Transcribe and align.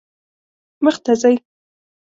مخ 0.83 0.95
ته 1.03 1.13
ځئ 1.21 1.35